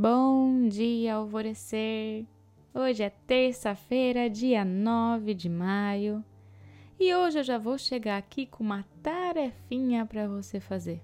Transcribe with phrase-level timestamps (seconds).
[0.00, 2.24] Bom dia, alvorecer!
[2.72, 6.24] Hoje é terça-feira, dia 9 de maio,
[7.00, 11.02] e hoje eu já vou chegar aqui com uma tarefinha para você fazer.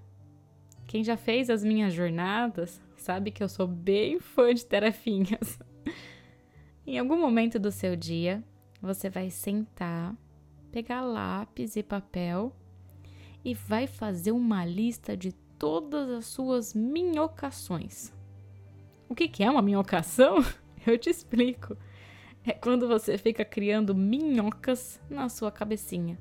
[0.87, 5.59] Quem já fez as minhas jornadas sabe que eu sou bem fã de tarefinhas.
[6.87, 8.41] em algum momento do seu dia,
[8.81, 10.15] você vai sentar,
[10.71, 12.55] pegar lápis e papel
[13.43, 18.15] e vai fazer uma lista de todas as suas minhocações.
[19.07, 20.37] O que, é uma minhocação?
[20.85, 21.77] Eu te explico.
[22.43, 26.19] É quando você fica criando minhocas na sua cabecinha.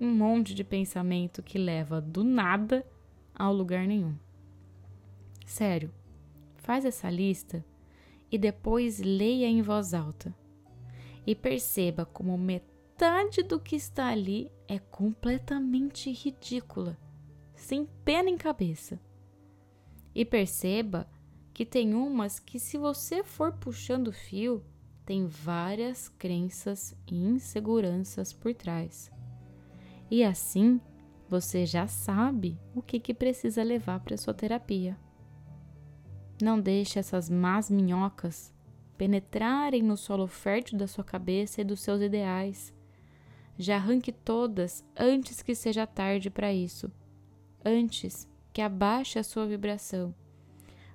[0.00, 2.86] Um monte de pensamento que leva do nada
[3.34, 4.16] ao lugar nenhum.
[5.46, 5.92] Sério,
[6.56, 7.64] faz essa lista
[8.30, 10.34] e depois leia em voz alta.
[11.24, 16.98] E perceba como metade do que está ali é completamente ridícula,
[17.54, 19.00] sem pé nem cabeça.
[20.14, 21.06] E perceba
[21.52, 24.64] que tem umas que, se você for puxando o fio,
[25.04, 29.10] tem várias crenças e inseguranças por trás.
[30.10, 30.80] E assim,
[31.28, 34.96] você já sabe o que, que precisa levar para sua terapia.
[36.42, 38.52] Não deixe essas más minhocas
[38.96, 42.72] penetrarem no solo fértil da sua cabeça e dos seus ideais.
[43.58, 46.90] Já arranque todas antes que seja tarde para isso.
[47.64, 50.14] Antes que abaixe a sua vibração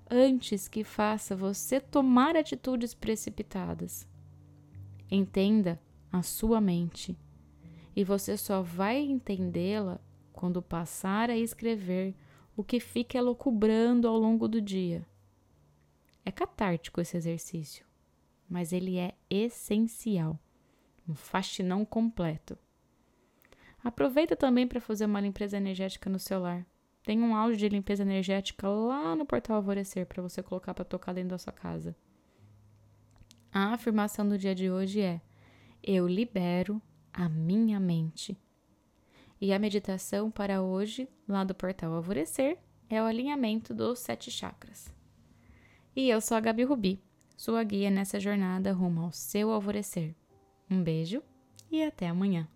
[0.10, 4.08] antes que faça você tomar atitudes precipitadas.
[5.10, 5.80] Entenda
[6.12, 7.18] a sua mente
[7.96, 10.00] e você só vai entendê-la
[10.32, 12.16] quando passar a escrever
[12.56, 15.06] o que fica elocubrando ao longo do dia.
[16.24, 17.86] É catártico esse exercício,
[18.50, 20.40] mas ele é essencial,
[21.08, 22.58] um faxinão completo.
[23.84, 26.66] Aproveita também para fazer uma limpeza energética no celular.
[27.08, 31.14] Tem um áudio de limpeza energética lá no portal Alvorecer para você colocar para tocar
[31.14, 31.96] dentro da sua casa.
[33.50, 35.22] A afirmação do dia de hoje é:
[35.82, 36.82] Eu libero
[37.14, 38.38] a minha mente.
[39.40, 42.58] E a meditação para hoje, lá do portal Alvorecer,
[42.90, 44.94] é o alinhamento dos sete chakras.
[45.96, 47.02] E eu sou a Gabi Rubi,
[47.38, 50.14] sua guia nessa jornada rumo ao seu alvorecer.
[50.70, 51.24] Um beijo
[51.72, 52.50] e até amanhã.